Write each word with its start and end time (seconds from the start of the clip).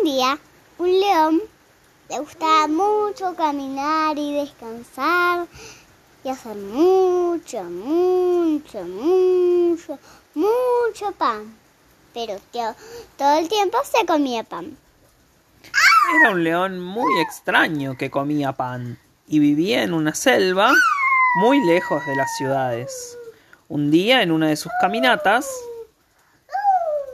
Un 0.00 0.06
día, 0.06 0.38
un 0.78 1.00
león 1.00 1.42
le 2.08 2.18
gustaba 2.20 2.66
mucho 2.68 3.34
caminar 3.36 4.16
y 4.16 4.32
descansar 4.32 5.46
y 6.24 6.28
hacer 6.30 6.56
mucho, 6.56 7.62
mucho, 7.64 8.82
mucho, 8.84 9.98
mucho 10.34 11.12
pan. 11.18 11.54
Pero 12.14 12.36
todo 13.18 13.38
el 13.38 13.48
tiempo 13.48 13.76
se 13.84 14.06
comía 14.06 14.42
pan. 14.42 14.74
Era 16.22 16.30
un 16.30 16.44
león 16.44 16.80
muy 16.80 17.20
extraño 17.20 17.98
que 17.98 18.10
comía 18.10 18.52
pan 18.52 18.98
y 19.28 19.38
vivía 19.38 19.82
en 19.82 19.92
una 19.92 20.14
selva 20.14 20.72
muy 21.36 21.62
lejos 21.66 22.00
de 22.06 22.16
las 22.16 22.34
ciudades. 22.38 23.18
Un 23.68 23.90
día, 23.90 24.22
en 24.22 24.32
una 24.32 24.48
de 24.48 24.56
sus 24.56 24.72
caminatas, 24.80 25.46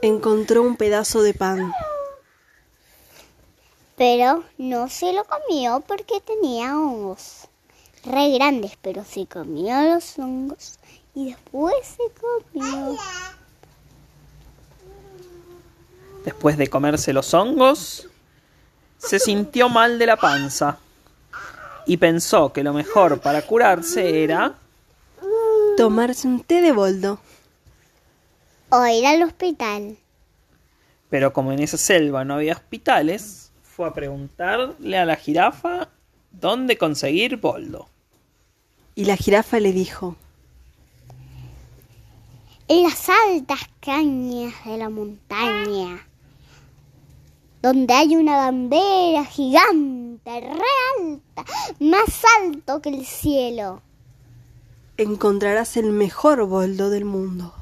encontró 0.03 0.63
un 0.63 0.77
pedazo 0.77 1.23
de 1.23 1.35
pan. 1.35 1.73
Pero 3.97 4.45
no 4.59 4.89
se 4.89 5.13
lo 5.13 5.25
comió 5.25 5.81
porque 5.81 6.21
tenía 6.21 6.77
hongos 6.79 7.49
re 8.07 8.31
grandes, 8.31 8.79
pero 8.81 9.05
se 9.05 9.27
comió 9.27 9.83
los 9.83 10.19
hongos 10.19 10.79
y 11.15 11.31
después 11.31 11.75
se 11.83 12.03
comió. 12.21 12.97
Después 16.25 16.57
de 16.57 16.69
comerse 16.69 17.13
los 17.13 17.33
hongos, 17.35 18.09
se 18.99 19.19
sintió 19.19 19.69
mal 19.69 19.99
de 19.99 20.07
la 20.07 20.17
panza 20.17 20.79
y 21.87 21.97
pensó 21.97 22.53
que 22.53 22.65
lo 22.65 22.73
mejor 22.73 23.21
para 23.21 23.43
curarse 23.43 24.25
era 24.25 24.55
tomarse 25.77 26.27
un 26.27 26.43
té 26.43 26.63
de 26.63 26.73
boldo 26.73 27.21
o 28.71 28.87
ir 28.87 29.07
al 29.07 29.23
hospital. 29.23 29.97
Pero 31.11 31.33
como 31.33 31.53
en 31.53 31.61
esa 31.61 31.77
selva 31.77 32.25
no 32.25 32.35
había 32.35 32.55
hospitales, 32.55 33.46
fue 33.77 33.87
a 33.87 33.93
preguntarle 33.93 34.97
a 34.97 35.05
la 35.05 35.17
jirafa 35.17 35.91
dónde 36.31 36.79
conseguir 36.79 37.37
boldo. 37.37 37.91
Y 38.95 39.05
la 39.05 39.19
jirafa 39.19 39.61
le 39.61 39.75
dijo, 39.75 40.17
en 42.69 42.85
las 42.85 43.11
altas 43.11 43.61
cañas 43.81 44.55
de 44.65 44.79
la 44.79 44.89
montaña 44.89 46.07
donde 47.61 47.93
hay 47.93 48.17
una 48.17 48.37
bandera 48.37 49.27
gigante, 49.27 50.41
re 50.41 51.03
alta, 51.03 51.45
más 51.79 52.23
alto 52.41 52.81
que 52.81 52.89
el 52.89 53.05
cielo. 53.05 53.83
Encontrarás 54.97 55.77
el 55.77 55.93
mejor 55.93 56.47
boldo 56.47 56.89
del 56.89 57.05
mundo. 57.05 57.53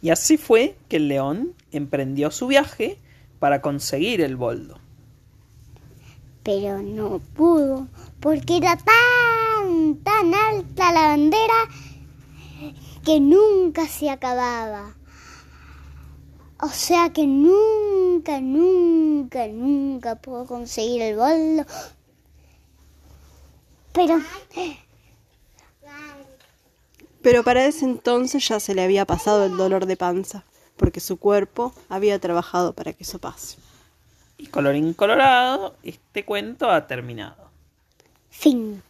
Y 0.00 0.10
así 0.10 0.38
fue 0.38 0.74
que 0.88 0.96
el 0.96 1.06
león 1.06 1.54
emprendió 1.70 2.32
su 2.32 2.48
viaje 2.48 2.98
para 3.42 3.60
conseguir 3.60 4.20
el 4.20 4.36
boldo. 4.36 4.78
Pero 6.44 6.80
no 6.80 7.18
pudo, 7.18 7.88
porque 8.20 8.58
era 8.58 8.76
tan, 8.76 9.96
tan 9.96 10.32
alta 10.32 10.92
la 10.92 11.08
bandera 11.08 11.54
que 13.04 13.18
nunca 13.18 13.88
se 13.88 14.10
acababa. 14.10 14.94
O 16.60 16.68
sea 16.68 17.12
que 17.12 17.26
nunca, 17.26 18.40
nunca, 18.40 19.48
nunca 19.48 20.14
puedo 20.14 20.46
conseguir 20.46 21.02
el 21.02 21.16
boldo. 21.16 21.64
Pero... 23.92 24.20
Pero 27.22 27.42
para 27.42 27.66
ese 27.66 27.86
entonces 27.86 28.46
ya 28.46 28.60
se 28.60 28.76
le 28.76 28.84
había 28.84 29.04
pasado 29.04 29.46
el 29.46 29.56
dolor 29.56 29.86
de 29.86 29.96
panza, 29.96 30.44
porque 30.76 31.00
su 31.00 31.16
cuerpo 31.16 31.74
había 31.88 32.18
trabajado 32.18 32.72
para 32.72 32.92
que 32.92 33.04
eso 33.04 33.18
pase. 33.18 33.58
Y 34.38 34.46
colorín 34.46 34.92
colorado, 34.94 35.76
este 35.82 36.24
cuento 36.24 36.70
ha 36.70 36.86
terminado. 36.86 37.50
Fin. 38.30 38.82